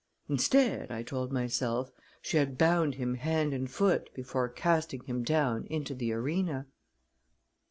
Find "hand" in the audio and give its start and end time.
3.13-3.53